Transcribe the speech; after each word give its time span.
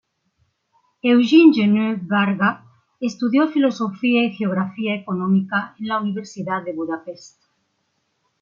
Eugen 1.03 1.51
"Jenő" 1.53 1.99
Varga 2.07 2.65
estudió 2.99 3.47
filosofía 3.49 4.23
y 4.23 4.33
geografía 4.35 4.95
económica 4.95 5.75
en 5.77 5.87
la 5.89 6.01
Universidad 6.01 6.63
de 6.63 6.73
Budapest. 6.73 7.39